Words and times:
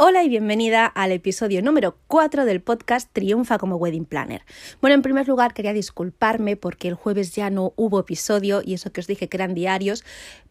Hola 0.00 0.22
y 0.22 0.28
bienvenida 0.28 0.86
al 0.86 1.10
episodio 1.10 1.60
número 1.60 1.96
4 2.06 2.44
del 2.44 2.60
podcast 2.60 3.12
Triunfa 3.12 3.58
como 3.58 3.74
Wedding 3.74 4.04
Planner. 4.04 4.42
Bueno, 4.80 4.94
en 4.94 5.02
primer 5.02 5.26
lugar 5.26 5.54
quería 5.54 5.72
disculparme 5.72 6.54
porque 6.54 6.86
el 6.86 6.94
jueves 6.94 7.34
ya 7.34 7.50
no 7.50 7.72
hubo 7.74 7.98
episodio 7.98 8.62
y 8.64 8.74
eso 8.74 8.92
que 8.92 9.00
os 9.00 9.08
dije 9.08 9.28
que 9.28 9.36
eran 9.36 9.54
diarios, 9.54 10.04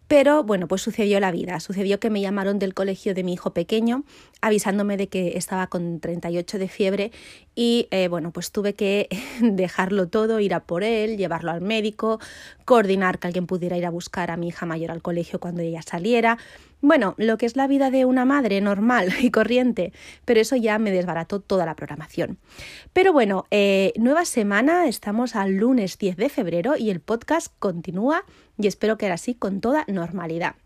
pero 0.09 0.43
bueno, 0.43 0.67
pues 0.67 0.81
sucedió 0.81 1.21
la 1.21 1.31
vida. 1.31 1.61
Sucedió 1.61 1.97
que 1.97 2.09
me 2.09 2.19
llamaron 2.19 2.59
del 2.59 2.73
colegio 2.73 3.13
de 3.13 3.23
mi 3.23 3.31
hijo 3.31 3.53
pequeño 3.53 4.03
avisándome 4.41 4.97
de 4.97 5.07
que 5.07 5.37
estaba 5.37 5.67
con 5.67 6.01
38 6.01 6.59
de 6.59 6.67
fiebre 6.67 7.11
y 7.59 7.87
eh, 7.89 8.07
bueno, 8.07 8.29
pues 8.29 8.51
tuve 8.51 8.75
que 8.75 9.09
dejarlo 9.41 10.07
todo, 10.07 10.39
ir 10.39 10.53
a 10.53 10.59
por 10.59 10.83
él, 10.83 11.17
llevarlo 11.17 11.49
al 11.49 11.61
médico, 11.61 12.19
coordinar 12.65 13.17
que 13.17 13.25
alguien 13.25 13.47
pudiera 13.47 13.75
ir 13.75 13.85
a 13.87 13.89
buscar 13.89 14.29
a 14.29 14.37
mi 14.37 14.49
hija 14.49 14.67
mayor 14.67 14.91
al 14.91 15.01
colegio 15.01 15.39
cuando 15.39 15.63
ella 15.63 15.81
saliera. 15.81 16.37
Bueno, 16.81 17.15
lo 17.17 17.39
que 17.39 17.47
es 17.47 17.55
la 17.55 17.65
vida 17.65 17.89
de 17.89 18.05
una 18.05 18.25
madre 18.25 18.61
normal 18.61 19.11
y 19.21 19.31
corriente, 19.31 19.91
pero 20.23 20.39
eso 20.39 20.55
ya 20.55 20.77
me 20.77 20.91
desbarató 20.91 21.39
toda 21.39 21.65
la 21.65 21.75
programación. 21.75 22.37
Pero 22.93 23.11
bueno, 23.11 23.45
eh, 23.49 23.91
nueva 23.97 24.25
semana, 24.25 24.87
estamos 24.87 25.35
al 25.35 25.55
lunes 25.55 25.97
10 25.97 26.15
de 26.15 26.29
febrero 26.29 26.77
y 26.77 26.91
el 26.91 26.99
podcast 26.99 27.51
continúa 27.57 28.23
y 28.59 28.67
espero 28.67 28.99
que 28.99 29.07
era 29.07 29.15
así 29.15 29.33
con 29.33 29.61
toda 29.61 29.83
normalidad. 29.87 30.57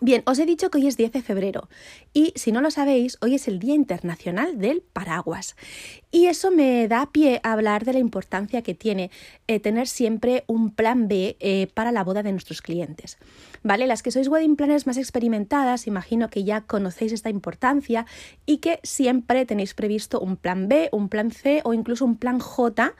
Bien, 0.00 0.22
os 0.24 0.38
he 0.38 0.46
dicho 0.46 0.70
que 0.70 0.78
hoy 0.78 0.86
es 0.86 0.96
10 0.96 1.12
de 1.12 1.22
febrero 1.22 1.68
y 2.14 2.32
si 2.34 2.50
no 2.50 2.62
lo 2.62 2.70
sabéis, 2.70 3.18
hoy 3.20 3.34
es 3.34 3.46
el 3.46 3.58
Día 3.58 3.74
Internacional 3.74 4.58
del 4.58 4.80
Paraguas. 4.80 5.54
Y 6.14 6.26
eso 6.26 6.50
me 6.50 6.86
da 6.88 7.06
pie 7.10 7.40
a 7.42 7.52
hablar 7.52 7.86
de 7.86 7.94
la 7.94 7.98
importancia 7.98 8.60
que 8.60 8.74
tiene 8.74 9.10
eh, 9.46 9.60
tener 9.60 9.88
siempre 9.88 10.44
un 10.46 10.70
plan 10.70 11.08
B 11.08 11.38
eh, 11.40 11.68
para 11.72 11.90
la 11.90 12.04
boda 12.04 12.22
de 12.22 12.32
nuestros 12.32 12.60
clientes. 12.60 13.16
¿Vale? 13.62 13.86
Las 13.86 14.02
que 14.02 14.10
sois 14.10 14.28
wedding 14.28 14.56
planners 14.56 14.86
más 14.86 14.98
experimentadas, 14.98 15.86
imagino 15.86 16.28
que 16.28 16.44
ya 16.44 16.60
conocéis 16.60 17.12
esta 17.12 17.30
importancia 17.30 18.04
y 18.44 18.58
que 18.58 18.78
siempre 18.82 19.46
tenéis 19.46 19.72
previsto 19.72 20.20
un 20.20 20.36
plan 20.36 20.68
B, 20.68 20.90
un 20.92 21.08
plan 21.08 21.30
C 21.30 21.62
o 21.64 21.72
incluso 21.72 22.04
un 22.04 22.16
plan 22.16 22.40
J 22.40 22.94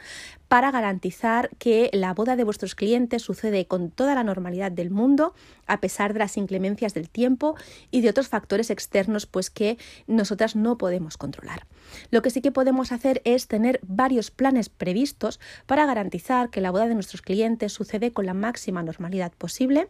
para 0.49 0.71
garantizar 0.71 1.51
que 1.59 1.91
la 1.93 2.15
boda 2.15 2.37
de 2.37 2.45
vuestros 2.45 2.75
clientes 2.75 3.23
sucede 3.23 3.67
con 3.67 3.91
toda 3.91 4.15
la 4.15 4.25
normalidad 4.25 4.73
del 4.73 4.91
mundo, 4.91 5.35
a 5.67 5.81
pesar 5.81 6.13
de 6.13 6.21
las 6.21 6.37
inclemencias 6.37 6.95
del 6.95 7.11
tiempo 7.11 7.57
y 7.91 8.01
de 8.01 8.09
otros 8.09 8.29
factores 8.29 8.71
externos 8.71 9.27
pues 9.27 9.51
que 9.51 9.77
nosotras 10.07 10.57
no 10.57 10.79
podemos 10.79 11.19
controlar. 11.19 11.67
Lo 12.11 12.23
que 12.23 12.31
sí 12.31 12.41
que 12.41 12.53
podemos 12.53 12.93
hacer 12.93 13.23
es 13.25 13.49
tener 13.49 13.81
varios 13.83 14.31
planes 14.31 14.69
previstos 14.69 15.41
para 15.67 15.87
garantizar 15.87 16.51
que 16.51 16.61
la 16.61 16.71
boda 16.71 16.87
de 16.87 16.95
nuestros 16.95 17.23
clientes 17.23 17.73
sucede 17.73 18.13
con 18.13 18.27
la 18.27 18.35
máxima 18.35 18.83
normalidad 18.83 19.33
posible 19.33 19.89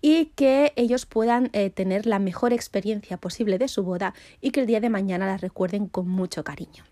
y 0.00 0.26
que 0.36 0.72
ellos 0.76 1.06
puedan 1.06 1.50
eh, 1.52 1.70
tener 1.70 2.06
la 2.06 2.18
mejor 2.18 2.52
experiencia 2.52 3.16
posible 3.16 3.58
de 3.58 3.68
su 3.68 3.82
boda 3.82 4.14
y 4.40 4.50
que 4.50 4.60
el 4.60 4.66
día 4.66 4.80
de 4.80 4.90
mañana 4.90 5.26
la 5.26 5.36
recuerden 5.36 5.86
con 5.86 6.08
mucho 6.08 6.44
cariño. 6.44 6.84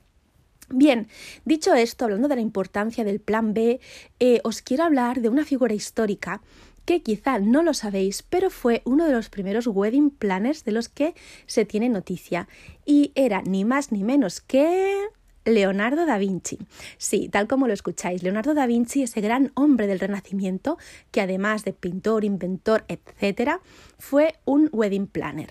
Bien, 0.75 1.09
dicho 1.45 1.75
esto, 1.75 2.07
hablando 2.07 2.29
de 2.29 2.37
la 2.37 2.41
importancia 2.41 3.05
del 3.05 3.21
plan 3.21 3.53
B, 3.53 3.79
eh, 4.21 4.41
os 4.43 4.63
quiero 4.63 4.85
hablar 4.85 5.21
de 5.21 5.29
una 5.29 5.45
figura 5.45 5.75
histórica 5.75 6.41
que 6.85 7.03
quizá 7.03 7.39
no 7.39 7.63
lo 7.63 7.75
sabéis, 7.75 8.23
pero 8.23 8.51
fue 8.51 8.83
uno 8.85 9.07
de 9.07 9.13
los 9.13 9.29
primeros 9.29 9.67
wedding 9.67 10.11
planners 10.11 10.65
de 10.65 10.73
los 10.73 10.89
que 10.89 11.15
se 11.47 11.65
tiene 11.65 11.89
noticia 11.89 12.49
y 12.85 13.13
era 13.15 13.43
ni 13.43 13.65
más 13.65 13.93
ni 13.93 14.05
menos 14.05 14.41
que 14.41 15.09
Leonardo 15.45 16.07
da 16.07 16.19
Vinci. 16.19 16.59
Sí, 16.99 17.29
tal 17.29 17.49
como 17.49 17.67
lo 17.67 17.73
escucháis, 17.73 18.23
Leonardo 18.23 18.55
da 18.55 18.67
Vinci, 18.67 19.03
ese 19.03 19.21
gran 19.21 19.51
hombre 19.55 19.87
del 19.87 20.01
Renacimiento, 20.01 20.79
que 21.11 21.21
además 21.21 21.65
de 21.65 21.73
pintor, 21.73 22.25
inventor, 22.25 22.85
etc., 22.89 23.61
fue 23.99 24.37
un 24.45 24.69
wedding 24.73 25.07
planner. 25.07 25.51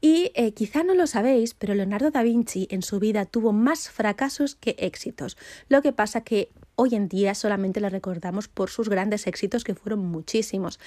Y 0.00 0.32
eh, 0.34 0.52
quizá 0.52 0.82
no 0.82 0.94
lo 0.94 1.06
sabéis, 1.06 1.54
pero 1.54 1.74
Leonardo 1.74 2.10
da 2.10 2.22
Vinci 2.22 2.66
en 2.70 2.82
su 2.82 2.98
vida 2.98 3.26
tuvo 3.26 3.52
más 3.52 3.90
fracasos 3.90 4.54
que 4.54 4.74
éxitos. 4.78 5.36
Lo 5.68 5.82
que 5.82 5.92
pasa 5.92 6.22
que 6.22 6.50
hoy 6.76 6.94
en 6.94 7.08
día 7.08 7.34
solamente 7.34 7.80
le 7.80 7.90
recordamos 7.90 8.48
por 8.48 8.70
sus 8.70 8.88
grandes 8.88 9.26
éxitos, 9.26 9.64
que 9.64 9.74
fueron 9.74 10.00
muchísimos. 10.00 10.78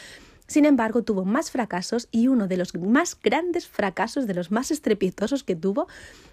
Sin 0.48 0.66
embargo, 0.66 1.04
tuvo 1.04 1.24
más 1.26 1.52
fracasos 1.52 2.10
y 2.12 2.28
uno 2.28 2.48
de 2.48 2.58
los 2.58 2.76
más 2.76 3.18
grandes 3.22 3.68
fracasos, 3.68 4.28
de 4.28 4.34
los 4.34 4.52
más 4.52 4.72
estrepitosos 4.72 5.44
que 5.44 5.56
tuvo, 5.56 5.88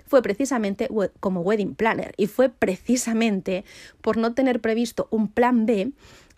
fue 0.06 0.22
precisamente 0.22 0.88
como 1.20 1.42
wedding 1.42 1.74
planner. 1.74 2.12
Y 2.16 2.26
fue 2.26 2.48
precisamente 2.48 3.64
por 4.00 4.16
no 4.16 4.34
tener 4.34 4.60
previsto 4.60 5.06
un 5.10 5.28
plan 5.28 5.64
B 5.64 5.92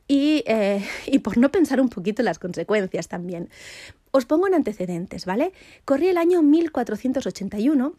y, 0.06 0.44
eh, 0.46 0.84
y, 1.06 1.20
por 1.20 1.38
no 1.38 1.50
pensar 1.50 1.80
un 1.80 1.88
poquito 1.88 2.22
las 2.22 2.38
consecuencias 2.38 3.08
también. 3.08 3.48
Os 4.10 4.26
pongo 4.26 4.46
en 4.46 4.54
antecedentes, 4.54 5.24
¿vale? 5.24 5.52
Corría 5.86 6.10
el 6.10 6.18
año 6.18 6.42
1481 6.42 7.94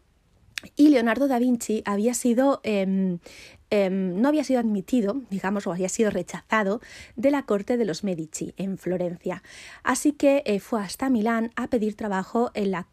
y 0.76 0.88
Leonardo 0.88 1.28
da 1.28 1.38
Vinci 1.38 1.82
había 1.84 2.14
sido, 2.14 2.60
em, 2.62 3.18
em, 3.70 4.20
no 4.20 4.28
había 4.28 4.44
sido 4.44 4.60
admitido, 4.60 5.22
digamos, 5.30 5.66
o 5.66 5.72
había 5.72 5.88
sido 5.88 6.10
rechazado 6.10 6.80
de 7.16 7.30
la 7.30 7.44
corte 7.44 7.76
de 7.76 7.84
los 7.84 8.04
Medici 8.04 8.54
en 8.56 8.78
Florencia. 8.78 9.42
Así 9.82 10.12
que 10.12 10.42
eh, 10.46 10.60
fue 10.60 10.82
hasta 10.82 11.10
Milán 11.10 11.50
a 11.56 11.68
pedir 11.68 11.96
trabajo 11.96 12.50
en 12.54 12.70
la, 12.70 12.86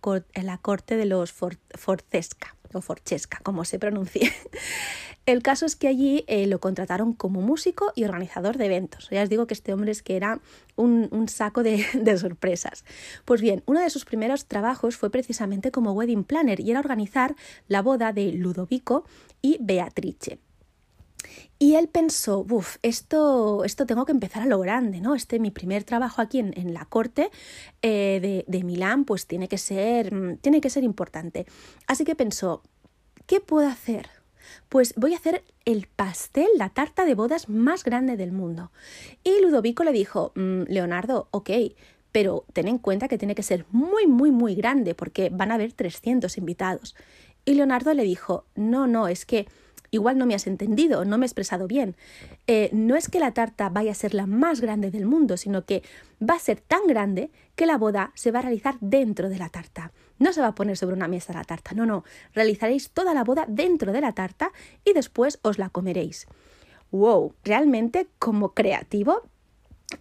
corte 0.61 0.97
de 0.97 1.05
los 1.05 1.33
Forcesca 1.33 2.55
o 2.73 2.81
Forchesca, 2.81 3.39
como 3.43 3.65
se 3.65 3.79
pronuncie. 3.79 4.31
El 5.31 5.41
caso 5.41 5.65
es 5.65 5.77
que 5.77 5.87
allí 5.87 6.25
eh, 6.27 6.45
lo 6.45 6.59
contrataron 6.59 7.13
como 7.13 7.39
músico 7.39 7.93
y 7.95 8.03
organizador 8.03 8.57
de 8.57 8.65
eventos. 8.65 9.07
Ya 9.11 9.23
os 9.23 9.29
digo 9.29 9.47
que 9.47 9.53
este 9.53 9.71
hombre 9.71 9.91
es 9.91 10.03
que 10.03 10.17
era 10.17 10.41
un, 10.75 11.09
saco 11.29 11.63
de, 11.63 12.17
sorpresas. 12.17 12.83
Pues 13.23 13.39
bien, 13.39 13.63
uno 13.65 13.79
de 13.79 13.89
sus 13.89 14.03
primeros 14.03 14.47
trabajos 14.47 14.97
fue 14.97 15.09
precisamente 15.09 15.71
como 15.71 15.93
wedding 15.93 16.25
planner 16.25 16.59
y 16.59 16.71
era 16.71 16.81
organizar 16.81 17.37
la 17.69 17.81
boda 17.81 18.11
de 18.11 18.33
Ludovico 18.33 19.05
y 19.41 19.57
Beatrice. 19.61 20.39
Y 21.57 21.75
él 21.75 21.87
pensó, 21.87 22.45
uff, 22.49 22.75
esto, 22.81 23.63
esto 23.63 23.85
tengo 23.85 24.03
que 24.03 24.11
empezar 24.11 24.43
a 24.43 24.47
lo 24.47 24.59
grande, 24.59 24.99
¿no? 24.99 25.15
Este 25.15 25.39
mi 25.39 25.51
primer 25.51 25.85
trabajo 25.85 26.21
aquí 26.21 26.39
en, 26.39 26.73
la 26.73 26.83
corte 26.83 27.31
eh, 27.81 28.19
de, 28.21 28.43
de, 28.47 28.63
Milán, 28.65 29.05
pues 29.05 29.27
tiene 29.27 29.47
que, 29.47 29.57
ser, 29.57 30.13
mm, 30.13 30.37
tiene 30.39 30.59
que 30.59 30.69
ser 30.69 30.83
importante. 30.83 31.45
Así 31.87 32.03
que 32.03 32.15
pensó, 32.15 32.63
¿qué 33.27 33.39
puedo 33.39 33.69
hacer? 33.69 34.20
Pues 34.69 34.93
voy 34.95 35.13
a 35.13 35.17
hacer 35.17 35.43
el 35.65 35.87
pastel, 35.87 36.47
la 36.57 36.69
tarta 36.69 37.05
de 37.05 37.15
bodas 37.15 37.49
más 37.49 37.83
grande 37.83 38.17
del 38.17 38.31
mundo. 38.31 38.71
Y 39.23 39.41
Ludovico 39.41 39.83
le 39.83 39.91
dijo, 39.91 40.31
mm, 40.35 40.63
Leonardo, 40.67 41.27
ok, 41.31 41.49
pero 42.11 42.45
ten 42.53 42.67
en 42.67 42.77
cuenta 42.77 43.07
que 43.07 43.17
tiene 43.17 43.35
que 43.35 43.43
ser 43.43 43.65
muy, 43.71 44.07
muy, 44.07 44.31
muy 44.31 44.55
grande 44.55 44.95
porque 44.95 45.29
van 45.29 45.51
a 45.51 45.55
haber 45.55 45.73
300 45.73 46.37
invitados. 46.37 46.95
Y 47.45 47.55
Leonardo 47.55 47.93
le 47.93 48.03
dijo, 48.03 48.45
no, 48.55 48.87
no, 48.87 49.07
es 49.07 49.25
que 49.25 49.47
igual 49.91 50.17
no 50.17 50.25
me 50.25 50.35
has 50.35 50.47
entendido, 50.47 51.05
no 51.05 51.17
me 51.17 51.25
he 51.25 51.27
expresado 51.27 51.67
bien. 51.67 51.95
Eh, 52.47 52.69
no 52.73 52.95
es 52.95 53.09
que 53.09 53.19
la 53.19 53.33
tarta 53.33 53.69
vaya 53.69 53.91
a 53.91 53.95
ser 53.95 54.13
la 54.13 54.25
más 54.25 54.61
grande 54.61 54.89
del 54.89 55.05
mundo, 55.05 55.37
sino 55.37 55.65
que 55.65 55.83
va 56.21 56.35
a 56.35 56.39
ser 56.39 56.61
tan 56.61 56.87
grande 56.87 57.29
que 57.55 57.65
la 57.65 57.77
boda 57.77 58.11
se 58.15 58.31
va 58.31 58.39
a 58.39 58.43
realizar 58.43 58.77
dentro 58.79 59.29
de 59.29 59.37
la 59.37 59.49
tarta. 59.49 59.91
No 60.21 60.33
se 60.33 60.41
va 60.41 60.49
a 60.49 60.55
poner 60.55 60.77
sobre 60.77 60.95
una 60.95 61.07
mesa 61.07 61.33
la 61.33 61.43
tarta, 61.43 61.73
no, 61.73 61.87
no. 61.87 62.03
Realizaréis 62.35 62.91
toda 62.91 63.15
la 63.15 63.23
boda 63.23 63.45
dentro 63.47 63.91
de 63.91 64.01
la 64.01 64.11
tarta 64.11 64.51
y 64.85 64.93
después 64.93 65.39
os 65.41 65.57
la 65.57 65.69
comeréis. 65.69 66.27
¡Wow! 66.91 67.33
Realmente, 67.43 68.07
como 68.19 68.53
creativo, 68.53 69.23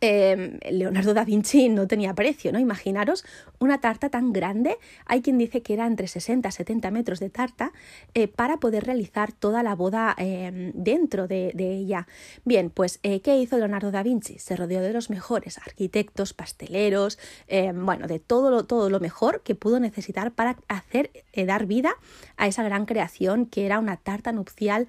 Em, 0.00 0.58
Leonardo 0.70 1.14
da 1.14 1.25
Vinci 1.25 1.69
no 1.69 1.87
tenía 1.87 2.14
precio, 2.14 2.52
¿no? 2.52 2.58
Imaginaros 2.58 3.25
una 3.58 3.81
tarta 3.81 4.08
tan 4.08 4.32
grande, 4.32 4.78
hay 5.04 5.20
quien 5.20 5.37
dice 5.37 5.62
que 5.62 5.75
era 5.75 5.87
entre 5.87 6.06
60 6.06 6.48
y 6.48 6.52
70 6.52 6.90
metros 6.90 7.20
de 7.20 7.31
tarta, 7.31 7.72
eh, 8.14 8.28
para 8.28 8.58
poder 8.58 8.84
realizar 8.84 9.32
toda 9.32 9.62
la 9.62 9.75
boda 9.75 10.14
em, 10.16 10.72
dentro 10.75 11.26
de, 11.26 11.52
ella. 11.56 12.06
Bien, 12.44 12.70
pues, 12.70 13.00
eh, 13.02 13.20
¿qué 13.20 13.37
hizo 13.38 13.58
Leonardo 13.58 13.90
da 13.90 14.02
Vinci? 14.02 14.38
Se 14.38 14.56
rodeó 14.56 14.81
de 14.81 14.92
los 14.92 15.10
mejores 15.10 15.58
arquitectos, 15.58 16.32
pasteleros, 16.32 17.19
em, 17.48 17.84
bueno, 17.84 18.06
de 18.06 18.19
todo 18.19 18.50
lo, 18.50 18.64
todo 18.64 18.88
lo 18.90 19.00
mejor 19.00 19.42
que 19.42 19.54
pudo 19.54 19.81
necesitar 19.81 20.32
para 20.32 20.56
hacer, 20.69 21.10
eh, 21.32 21.44
dar 21.44 21.66
vida 21.66 21.94
a 22.37 22.46
esa 22.46 22.62
gran 22.62 22.87
creación 22.87 23.46
que 23.46 23.66
era 23.66 23.78
una 23.78 23.96
tarta 23.96 24.32
nupcial 24.32 24.88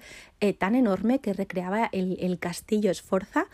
tan 0.58 0.74
enorme 0.74 1.20
que 1.20 1.32
recreaba 1.32 1.88
el, 1.92 2.18
el 2.20 2.40
castillo 2.40 2.90
Esforza 2.90 3.46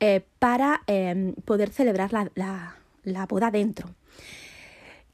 eh, 0.00 0.24
para 0.38 0.82
em, 0.86 1.34
poder 1.44 1.70
celebrar 1.70 2.10
la, 2.12 3.26
boda 3.28 3.50
dentro. 3.50 3.94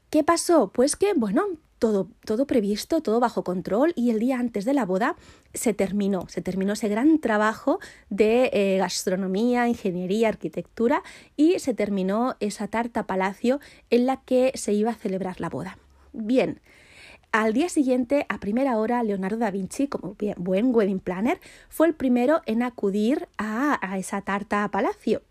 ¿Qué 0.09 0.23
pasó? 0.23 0.71
Pues 0.73 0.95
que, 0.95 1.13
bueno, 1.13 1.45
todo, 1.79 2.07
todo 2.25 2.47
previsto, 2.47 3.01
todo 3.01 3.19
bajo 3.19 3.43
control 3.43 3.93
y 3.95 4.09
el 4.09 4.19
día 4.19 4.39
antes 4.39 4.65
de 4.65 4.73
la 4.73 4.85
boda 4.85 5.15
se 5.53 5.73
terminó, 5.73 6.27
se 6.29 6.41
terminó 6.41 6.73
ese 6.73 6.87
gran 6.87 7.19
trabajo 7.19 7.79
de 8.09 8.49
eh, 8.53 8.77
gastronomía, 8.79 9.67
ingeniería, 9.67 10.29
arquitectura 10.29 11.03
y 11.35 11.59
se 11.59 11.73
terminó 11.73 12.35
esa 12.39 12.67
tarta 12.67 13.05
palacio 13.05 13.59
en 13.89 14.05
la 14.05 14.21
que 14.21 14.51
se 14.55 14.73
iba 14.73 14.91
a 14.91 14.95
celebrar 14.95 15.41
la 15.41 15.49
boda. 15.49 15.77
Bien, 16.13 16.61
al 17.43 17.53
día 17.53 17.69
siguiente, 17.69 18.25
a 18.29 18.39
primera 18.39 18.77
hora, 18.77 19.03
Leonardo 19.03 19.37
da 19.37 19.51
Vinci, 19.51 19.87
como 19.87 20.15
buen 20.37 20.75
wedding 20.75 20.99
planner, 20.99 21.39
fue 21.69 21.85
el 21.85 21.93
primero 21.93 22.41
en 22.47 22.63
acudir 22.63 23.27
a, 23.37 23.77
a 23.79 23.99
esa 23.99 24.21
tarta 24.21 24.67
palacio. 24.69 25.21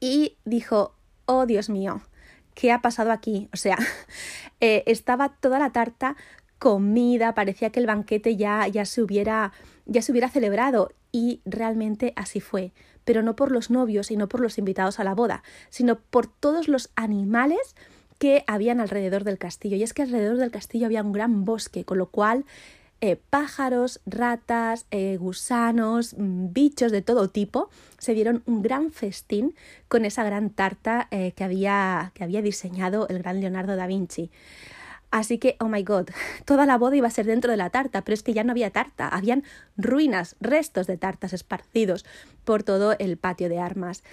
Y 0.00 0.38
dijo, 0.46 0.94
oh 1.26 1.44
Dios 1.44 1.68
mío, 1.68 2.00
¿qué 2.54 2.72
ha 2.72 2.80
pasado 2.80 3.12
aquí? 3.12 3.50
O 3.52 3.58
sea, 3.58 3.76
eh, 4.60 4.84
estaba 4.86 5.28
toda 5.28 5.58
la 5.58 5.70
tarta 5.70 6.16
comida, 6.58 7.34
parecía 7.34 7.68
que 7.68 7.80
el 7.80 7.86
banquete 7.86 8.36
ya, 8.36 8.66
ya, 8.68 8.86
se 8.86 9.02
hubiera, 9.02 9.52
ya 9.84 10.00
se 10.00 10.12
hubiera 10.12 10.30
celebrado. 10.30 10.92
Y 11.12 11.42
realmente 11.44 12.14
así 12.16 12.40
fue, 12.40 12.72
pero 13.04 13.20
no 13.20 13.36
por 13.36 13.52
los 13.52 13.70
novios 13.70 14.10
y 14.10 14.16
no 14.16 14.28
por 14.28 14.40
los 14.40 14.56
invitados 14.56 14.98
a 14.98 15.04
la 15.04 15.14
boda, 15.14 15.42
sino 15.68 15.98
por 15.98 16.26
todos 16.26 16.68
los 16.68 16.90
animales 16.96 17.74
que 18.22 18.44
habían 18.46 18.80
alrededor 18.80 19.24
del 19.24 19.36
castillo. 19.36 19.76
Y 19.76 19.82
es 19.82 19.94
que 19.94 20.02
alrededor 20.02 20.36
del 20.36 20.52
castillo 20.52 20.86
había 20.86 21.02
un 21.02 21.10
gran 21.10 21.44
bosque, 21.44 21.84
con 21.84 21.98
lo 21.98 22.06
cual 22.06 22.44
eh, 23.00 23.16
pájaros, 23.16 24.00
ratas, 24.06 24.86
eh, 24.92 25.16
gusanos, 25.16 26.14
mm, 26.16 26.52
bichos 26.52 26.92
de 26.92 27.02
todo 27.02 27.30
tipo, 27.30 27.68
se 27.98 28.14
dieron 28.14 28.44
un 28.46 28.62
gran 28.62 28.92
festín 28.92 29.56
con 29.88 30.04
esa 30.04 30.22
gran 30.22 30.50
tarta 30.50 31.08
eh, 31.10 31.32
que, 31.32 31.42
había, 31.42 32.12
que 32.14 32.22
había 32.22 32.42
diseñado 32.42 33.08
el 33.08 33.18
gran 33.18 33.40
Leonardo 33.40 33.74
da 33.74 33.88
Vinci. 33.88 34.30
Así 35.10 35.38
que, 35.38 35.56
oh 35.58 35.66
my 35.66 35.82
god, 35.82 36.08
toda 36.44 36.64
la 36.64 36.78
boda 36.78 36.94
iba 36.94 37.08
a 37.08 37.10
ser 37.10 37.26
dentro 37.26 37.50
de 37.50 37.56
la 37.56 37.70
tarta, 37.70 38.02
pero 38.02 38.14
es 38.14 38.22
que 38.22 38.34
ya 38.34 38.44
no 38.44 38.52
había 38.52 38.70
tarta, 38.70 39.08
habían 39.08 39.42
ruinas, 39.76 40.36
restos 40.40 40.86
de 40.86 40.96
tartas 40.96 41.32
esparcidos 41.32 42.04
por 42.44 42.62
todo 42.62 42.94
el 43.00 43.16
patio 43.16 43.48
de 43.48 43.58
armas. 43.58 44.04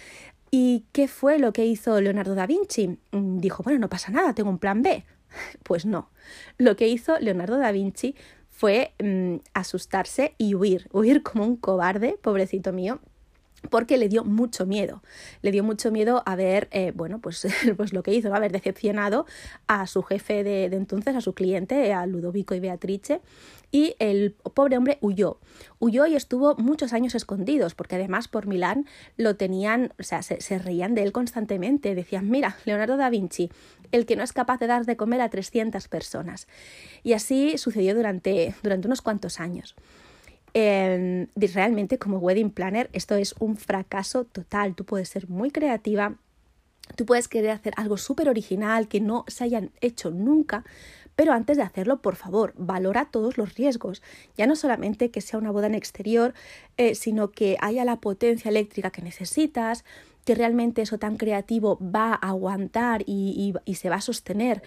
¿Y 0.52 0.86
qué 0.92 1.08
fue 1.08 1.40
lo 1.40 1.54
que 1.54 1.66
hizo 1.66 2.00
Leonardo 2.02 2.36
da 2.36 2.48
Vinci? 2.48 2.98
Mm, 3.12 3.38
dijo, 3.40 3.64
bueno, 3.64 3.80
no 3.80 3.90
pasa 3.90 4.12
nada, 4.12 4.34
tengo 4.34 4.50
un 4.50 4.60
plan 4.60 4.82
B. 4.82 5.06
Pues 5.64 5.86
no. 5.86 6.10
Lo 6.58 6.76
que 6.76 6.88
hizo 6.88 7.20
Leonardo 7.20 7.58
da 7.58 7.72
Vinci 7.72 8.16
fue 8.50 8.94
mm, 9.02 9.36
asustarse 9.54 10.34
y 10.38 10.56
huir, 10.56 10.90
huir 10.92 11.24
como 11.24 11.46
un 11.46 11.56
cobarde, 11.56 12.18
pobrecito 12.22 12.74
mío, 12.74 13.00
porque 13.70 13.98
le 13.98 14.10
dio 14.10 14.24
mucho 14.24 14.66
miedo. 14.66 15.04
Le 15.42 15.52
dio 15.52 15.64
mucho 15.64 15.92
miedo 15.92 16.24
haber, 16.26 16.68
eh, 16.72 16.92
bueno, 16.96 17.20
pues, 17.20 17.48
pues 17.78 17.94
lo 17.94 18.04
que 18.04 18.14
hizo, 18.14 18.34
haber 18.34 18.52
decepcionado 18.52 19.26
a 19.68 19.88
su 19.88 20.04
jefe 20.04 20.44
de, 20.44 20.66
entonces, 20.66 21.16
a 21.16 21.22
su 21.22 21.34
cliente, 21.34 21.94
a 21.94 22.06
Ludovico 22.06 22.56
y 22.56 22.60
Beatrice, 22.60 23.22
y 23.72 23.96
el 24.00 24.36
pobre 24.54 24.78
hombre 24.78 24.98
huyó. 25.02 25.40
Huyó 25.80 26.06
y 26.08 26.16
estuvo 26.16 26.56
muchos 26.56 26.94
años 26.94 27.16
escondidos, 27.16 27.76
porque 27.76 27.96
además 27.96 28.28
por 28.28 28.48
Milán 28.48 28.86
lo 29.18 29.36
tenían, 29.36 29.94
o 30.00 30.04
sea, 30.04 30.22
se, 30.22 30.60
reían 30.60 30.96
de 30.96 31.04
él 31.04 31.12
constantemente. 31.12 31.96
Decían, 31.96 32.30
mira, 32.30 32.58
Leonardo 32.66 32.98
da 32.98 33.10
Vinci, 33.10 33.52
el 33.92 34.06
que 34.06 34.16
no 34.16 34.24
es 34.24 34.34
capaz 34.34 34.60
de 34.60 34.68
dar 34.68 34.86
de 34.86 34.98
comer 34.98 35.22
a 35.22 35.30
300 35.30 35.88
personas. 35.88 36.48
Y 37.04 37.14
así 37.14 37.58
sucedió 37.58 37.96
durante, 37.96 38.56
durante 38.64 38.88
unos 38.88 39.02
cuantos 39.02 39.40
años. 39.40 39.76
Eh, 40.56 41.28
realmente 41.36 42.00
como 42.00 42.18
wedding 42.18 42.50
planner 42.50 42.90
esto 42.94 43.16
es 43.16 43.36
un 43.40 43.56
fracaso 43.58 44.26
total. 44.26 44.76
Tú 44.76 44.86
puedes 44.86 45.10
ser 45.10 45.30
muy 45.30 45.52
creativa, 45.52 46.16
tú 46.96 47.06
puedes 47.06 47.28
querer 47.28 47.52
hacer 47.52 47.74
algo 47.78 47.98
súper 47.98 48.30
original 48.30 48.88
que 48.88 49.00
no 49.00 49.26
se 49.28 49.44
hayan 49.44 49.72
hecho 49.82 50.12
nunca, 50.12 50.64
pero 51.20 51.34
antes 51.34 51.58
de 51.58 51.64
hacerlo, 51.64 52.02
por 52.02 52.16
favor, 52.16 52.54
valora 52.56 53.04
todos 53.04 53.38
los 53.38 53.56
riesgos. 53.56 54.02
Ya 54.38 54.48
no 54.48 54.56
solamente 54.56 55.12
que 55.12 55.20
sea 55.20 55.38
una 55.38 55.52
boda 55.52 55.68
en 55.68 55.76
exterior, 55.76 56.34
eh, 56.78 56.96
sino 56.96 57.32
que 57.32 57.58
haya 57.60 57.84
la 57.84 57.98
potencia 57.98 58.48
eléctrica 58.48 58.90
que 58.90 59.02
necesitas, 59.02 59.84
que 60.24 60.34
realmente 60.34 60.82
eso 60.82 60.98
tan 60.98 61.18
creativo 61.18 61.78
va 61.82 62.14
a 62.14 62.30
aguantar 62.30 63.04
y, 63.06 63.54
se 63.74 63.90
va 63.90 63.98
a 63.98 64.02
sostener 64.02 64.64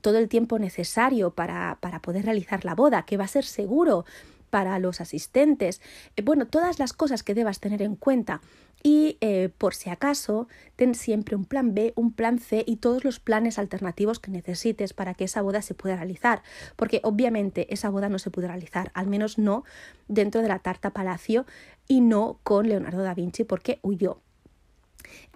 todo 0.00 0.18
el 0.18 0.28
tiempo 0.28 0.60
necesario 0.60 1.32
para, 1.32 1.80
poder 2.02 2.24
realizar 2.24 2.64
la 2.64 2.76
boda, 2.76 3.04
que 3.04 3.16
va 3.16 3.24
a 3.24 3.28
ser 3.28 3.44
seguro 3.44 4.04
para 4.48 4.78
los 4.78 5.00
asistentes, 5.00 5.80
eh, 6.14 6.22
bueno, 6.22 6.46
todas 6.46 6.78
las 6.78 6.92
cosas 6.92 7.24
que 7.24 7.34
debas 7.34 7.58
tener 7.58 7.82
en 7.82 7.96
cuenta. 7.96 8.42
Y 8.88 9.18
eh, 9.20 9.48
por 9.58 9.74
si 9.74 9.90
acaso, 9.90 10.46
ten 10.76 10.94
siempre 10.94 11.34
un 11.34 11.44
plan 11.44 11.74
B, 11.74 11.92
un 11.96 12.12
plan 12.12 12.38
C 12.38 12.62
y 12.64 12.76
todos 12.76 13.02
los 13.02 13.18
planes 13.18 13.58
alternativos 13.58 14.20
que 14.20 14.30
necesites 14.30 14.92
para 14.92 15.14
que 15.14 15.24
esa 15.24 15.42
boda 15.42 15.60
se 15.60 15.74
pueda 15.74 15.96
realizar. 15.96 16.44
Porque 16.76 17.00
obviamente 17.02 17.66
esa 17.74 17.90
boda 17.90 18.08
no 18.08 18.20
se 18.20 18.30
puede 18.30 18.46
realizar, 18.46 18.92
al 18.94 19.08
menos 19.08 19.38
no 19.38 19.64
dentro 20.06 20.40
de 20.40 20.46
la 20.46 20.60
Tarta 20.60 20.90
Palacio 20.90 21.46
y 21.88 22.00
no 22.00 22.38
con 22.44 22.68
Leonardo 22.68 23.02
da 23.02 23.12
Vinci 23.12 23.42
porque 23.42 23.80
huyó. 23.82 24.20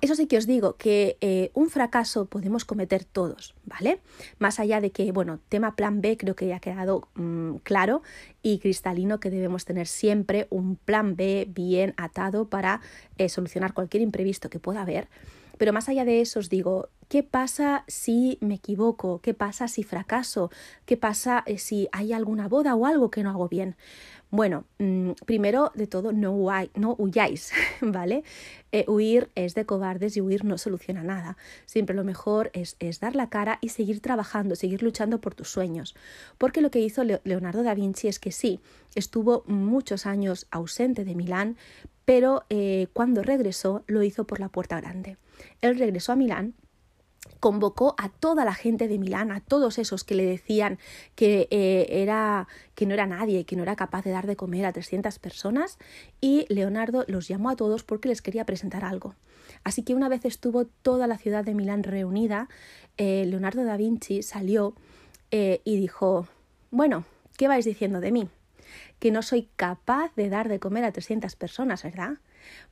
Eso 0.01 0.15
sí 0.15 0.27
que 0.27 0.39
os 0.39 0.47
digo 0.47 0.77
que 0.77 1.19
eh, 1.21 1.51
un 1.53 1.69
fracaso 1.69 2.27
podemos 2.27 2.65
cometer 2.65 3.05
todos, 3.05 3.55
¿vale? 3.65 4.01
Más 4.39 4.59
allá 4.59 4.81
de 4.81 4.93
que, 4.93 5.13
bueno, 5.13 5.41
tema 5.49 5.77
plan 5.77 6.01
B 6.01 6.17
creo 6.17 6.35
que 6.35 6.47
ya 6.47 6.57
ha 6.57 6.61
quedado 6.61 7.09
mm, 7.15 7.57
claro 7.63 8.03
y 8.43 8.59
cristalino 8.61 9.21
que 9.21 9.31
debemos 9.31 9.67
tener 9.67 9.87
siempre 9.87 10.47
un 10.49 10.77
plan 10.77 11.17
B 11.17 11.47
bien 11.51 11.93
atado 11.99 12.49
para 12.49 12.81
eh, 13.19 13.29
solucionar 13.29 13.75
cualquier 13.75 14.03
imprevisto 14.03 14.49
que 14.49 14.59
pueda 14.59 14.83
haber. 14.83 15.09
Pero 15.61 15.75
más 15.75 15.91
allá 15.91 16.07
de 16.07 16.23
eso 16.23 16.39
os 16.39 16.49
digo, 16.49 16.89
¿qué 17.11 17.23
pasa 17.23 17.85
si 17.87 18.39
me 18.41 18.55
equivoco? 18.55 19.21
¿Qué 19.21 19.35
pasa 19.35 19.69
si 19.69 19.83
fracaso? 19.83 20.51
¿Qué 20.87 20.97
pasa 20.97 21.43
eh, 21.45 21.59
si 21.59 21.87
hay 21.93 22.15
alguna 22.15 22.49
boda 22.49 22.75
o 22.75 22.87
algo 22.87 23.11
que 23.11 23.23
no 23.23 23.29
hago 23.29 23.47
bien? 23.51 23.77
Bueno, 24.31 24.65
mm, 24.79 25.11
primero 25.27 25.71
de 25.75 25.87
todo, 25.87 26.13
no, 26.13 26.35
no 26.77 26.95
huyáis, 26.97 27.53
¿vale? 27.83 28.25
Eh, 28.73 28.87
huir 28.89 29.29
es 29.35 29.55
de 29.55 29.67
cobardes 29.67 30.17
y 30.17 30.23
huir 30.23 30.47
no 30.47 30.57
soluciona 30.57 31.03
nada. 31.03 31.37
Siempre 31.67 31.95
lo 31.95 32.05
mejor 32.05 32.51
es, 32.55 32.79
dar 32.99 33.15
la 33.15 33.29
cara 33.29 33.59
y 33.61 33.69
seguir 33.69 34.01
trabajando, 34.01 34.57
seguir 34.57 34.83
luchando 34.83 35.21
por 35.21 35.35
tus 35.35 35.51
sueños. 35.51 35.95
Porque 36.39 36.63
lo 36.63 36.71
que 36.71 36.81
hizo 36.81 37.05
Leonardo 37.05 37.63
da 37.63 37.75
Vinci 37.75 38.09
es 38.09 38.19
que 38.19 38.33
sí, 38.33 38.61
estuvo 38.95 39.45
muchos 39.47 40.07
años 40.07 40.47
ausente 40.51 41.05
de 41.05 41.15
Milán, 41.15 41.59
pero 42.07 42.45
eh, 42.49 42.87
cuando 42.95 43.23
regresó 43.23 43.85
lo 43.87 44.03
hizo 44.03 44.25
por 44.25 44.41
la 44.41 44.49
puerta 44.49 44.81
grande. 44.81 45.19
Él 45.61 45.79
regresó 45.79 46.13
a 46.13 46.17
Milán 46.17 46.55
convocó 47.39 47.95
a 47.99 48.09
toda 48.09 48.45
la 48.45 48.55
gente 48.55 48.89
de 48.89 48.99
Milán, 48.99 49.33
a 49.33 49.41
todos 49.41 49.79
esos 49.79 50.05
que 50.05 50.15
le 50.15 50.25
decían 50.25 50.79
que, 51.15 51.49
eh, 51.51 51.87
era, 52.03 52.49
que 52.75 52.87
no 52.87 52.95
era 52.95 53.07
nadie, 53.07 53.45
que 53.45 53.57
no 53.57 53.63
era 53.63 53.77
capaz 53.77 54.05
de 54.05 54.11
dar 54.11 54.27
de 54.27 54.37
comer 54.37 54.67
a 54.67 54.73
300 54.73 55.19
personas, 55.19 55.79
y 56.21 56.47
Leonardo 56.49 57.05
los 57.09 57.29
llamó 57.29 57.51
a 57.51 57.57
todos 57.57 57.83
porque 57.83 58.09
les 58.09 58.23
quería 58.23 58.45
presentar 58.45 58.85
algo. 58.85 59.15
Así 59.65 59.83
que 59.83 59.95
una 59.95 60.09
vez 60.09 60.25
estuvo 60.25 60.67
toda 60.67 61.07
la 61.07 61.19
ciudad 61.19 61.45
de 61.45 61.55
Milán 61.55 61.83
reunida, 61.83 62.49
eh, 62.97 63.25
Leonardo 63.27 63.65
da 63.65 63.77
Vinci 63.77 64.23
salió 64.23 64.75
eh, 65.31 65.61
y 65.65 65.77
dijo, 65.77 66.27
bueno, 66.71 67.05
¿qué 67.37 67.49
vais 67.49 67.65
diciendo 67.65 68.01
de 68.01 68.13
mí? 68.13 68.29
Que 68.99 69.11
no 69.11 69.23
soy 69.23 69.49
capaz 69.57 70.15
de 70.15 70.29
dar 70.29 70.49
de 70.49 70.61
comer 70.61 70.85
a 70.85 70.93
300 70.93 71.35
personas, 71.37 71.83
¿verdad? 71.83 72.19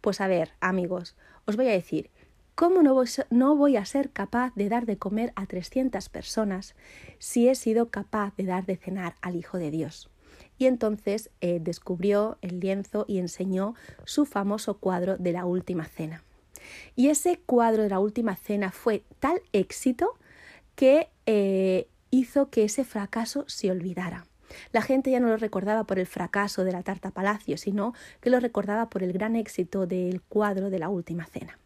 Pues 0.00 0.20
a 0.20 0.28
ver, 0.28 0.52
amigos, 0.60 1.16
os 1.46 1.56
voy 1.56 1.68
a 1.68 1.72
decir, 1.72 2.10
¿Cómo 2.58 2.82
no 2.82 3.54
voy, 3.54 3.76
a 3.76 3.84
ser 3.84 4.10
capaz 4.10 4.52
de 4.56 4.68
dar 4.68 4.84
de 4.84 4.98
comer 4.98 5.32
a 5.36 5.46
300 5.46 6.08
personas 6.08 6.74
si 7.20 7.48
he 7.48 7.54
sido 7.54 7.88
capaz 7.90 8.34
de 8.34 8.46
dar 8.46 8.66
de 8.66 8.74
cenar 8.74 9.14
al 9.22 9.36
Hijo 9.36 9.58
de 9.58 9.70
Dios? 9.70 10.10
Y 10.58 10.66
entonces 10.66 11.30
eh, 11.40 11.60
descubrió 11.62 12.36
el 12.42 12.58
lienzo 12.58 13.04
y 13.06 13.18
enseñó 13.18 13.76
su 14.02 14.26
famoso 14.26 14.78
cuadro 14.78 15.16
de 15.18 15.30
la 15.30 15.44
Última 15.44 15.84
Cena. 15.84 16.24
Y 16.96 17.10
ese 17.10 17.38
cuadro 17.46 17.84
de 17.84 17.90
la 17.90 18.00
Última 18.00 18.34
Cena 18.34 18.72
fue 18.72 19.04
tal 19.20 19.40
éxito 19.52 20.18
que 20.74 21.10
eh, 21.26 21.86
hizo 22.10 22.50
que 22.50 22.64
ese 22.64 22.82
fracaso 22.82 23.44
se 23.46 23.70
olvidara. 23.70 24.26
La 24.72 24.82
gente 24.82 25.12
ya 25.12 25.20
no 25.20 25.28
lo 25.28 25.36
recordaba 25.36 25.84
por 25.84 26.00
el 26.00 26.06
fracaso 26.08 26.64
de 26.64 26.72
la 26.72 26.82
Tarta 26.82 27.12
Palacio, 27.12 27.56
sino 27.56 27.94
que 28.20 28.30
lo 28.30 28.40
recordaba 28.40 28.90
por 28.90 29.04
el 29.04 29.12
gran 29.12 29.36
éxito 29.36 29.86
del 29.86 30.22
cuadro 30.22 30.70
de 30.70 30.80
la 30.80 30.88
Última 30.88 31.24
Cena. 31.24 31.56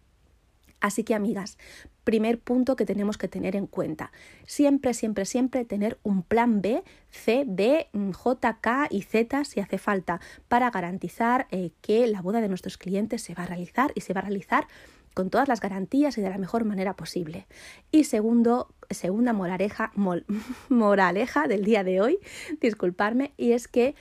Así 0.82 1.04
que, 1.04 1.14
amigas, 1.14 1.58
primer 2.02 2.40
punto 2.40 2.74
que 2.74 2.84
tenemos 2.84 3.16
que 3.16 3.28
tener 3.28 3.54
en 3.54 3.68
cuenta. 3.68 4.10
Siempre, 4.46 4.94
siempre, 4.94 5.24
siempre 5.24 5.64
tener 5.64 5.98
un 6.02 6.24
plan 6.24 6.60
B, 6.60 6.82
C, 7.08 7.44
D, 7.46 7.88
J, 8.12 8.58
K 8.60 8.88
y 8.90 9.02
Z 9.02 9.44
si 9.44 9.60
hace 9.60 9.78
falta 9.78 10.20
para 10.48 10.70
garantizar 10.70 11.46
eh, 11.52 11.70
que 11.80 12.08
la 12.08 12.20
boda 12.20 12.40
de 12.40 12.48
nuestros 12.48 12.78
clientes 12.78 13.22
se 13.22 13.34
va 13.34 13.44
a 13.44 13.46
realizar 13.46 13.92
y 13.94 14.00
se 14.00 14.12
va 14.12 14.20
a 14.20 14.24
realizar 14.24 14.66
con 15.14 15.30
todas 15.30 15.46
las 15.46 15.60
garantías 15.60 16.18
y 16.18 16.20
de 16.20 16.30
la 16.30 16.38
mejor 16.38 16.64
manera 16.64 16.94
posible. 16.94 17.46
Y 17.92 18.02
segundo, 18.04 18.74
segunda 18.90 19.32
moraleja, 19.32 19.92
moraleja 20.68 21.46
del 21.46 21.64
día 21.64 21.84
de 21.84 22.00
hoy, 22.00 22.18
disculparme, 22.60 23.34
y 23.36 23.52
es 23.52 23.68
que 23.68 23.94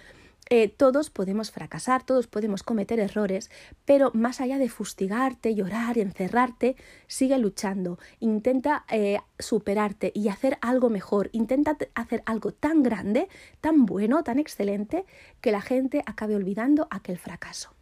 eh, 0.54 0.68
todos 0.68 1.10
podemos 1.10 1.50
fracasar, 1.50 2.04
todos 2.04 2.28
podemos 2.28 2.62
cometer 2.62 3.00
errores, 3.00 3.50
pero 3.86 4.12
más 4.14 4.42
allá 4.42 4.58
de 4.58 4.68
fustigarte, 4.68 5.56
llorar 5.56 5.98
encerrarte, 5.98 6.76
sigue 7.08 7.38
luchando, 7.38 8.00
intenta 8.20 8.84
eh, 8.92 9.20
superarte 9.40 10.12
y 10.14 10.28
hacer 10.28 10.58
algo 10.60 10.90
mejor, 10.90 11.30
intenta 11.32 11.78
hacer 11.96 12.22
algo 12.26 12.52
tan 12.52 12.84
grande, 12.84 13.30
tan 13.62 13.86
bueno, 13.86 14.26
tan 14.26 14.40
excelente, 14.40 15.06
que 15.40 15.54
la 15.54 15.62
gente 15.62 16.04
acabe 16.06 16.36
olvidando 16.36 16.86
aquel 16.92 17.18
fracaso. 17.18 17.74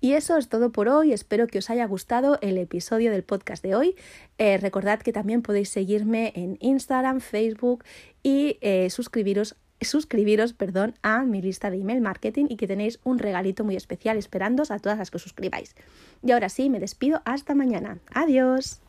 Y 0.00 0.12
eso 0.12 0.38
es 0.38 0.48
todo 0.48 0.72
por 0.72 0.88
hoy. 0.88 1.12
Espero 1.12 1.46
que 1.48 1.58
os 1.58 1.68
haya 1.68 1.84
gustado 1.84 2.38
el 2.40 2.56
episodio 2.56 3.10
del 3.10 3.24
podcast 3.24 3.62
de 3.62 3.74
hoy. 3.74 3.94
Eh, 4.38 4.56
recordad 4.56 5.00
que 5.00 5.12
también 5.12 5.42
podéis 5.42 5.68
seguirme 5.68 6.32
en 6.34 6.56
Instagram, 6.62 7.20
Facebook 7.20 7.84
y 8.22 8.58
suscribiros 8.88 9.56
suscribiros 9.80 10.52
perdón, 10.52 10.94
a 11.02 11.22
mi 11.22 11.42
lista 11.42 11.70
de 11.70 11.78
email 11.78 12.00
marketing 12.00 12.46
y 12.48 12.56
que 12.56 12.66
tenéis 12.66 12.98
un 13.04 13.18
regalito 13.18 13.64
muy 13.64 13.76
especial 13.76 14.16
esperándoos 14.16 14.70
a 14.70 14.78
todas 14.78 14.98
las 14.98 15.10
que 15.10 15.16
os 15.16 15.22
suscribáis. 15.22 15.74
Y 16.22 16.32
ahora 16.32 16.48
sí, 16.48 16.70
me 16.70 16.80
despido 16.80 17.22
hasta 17.24 17.54
mañana. 17.54 17.98
Adiós. 18.12 18.80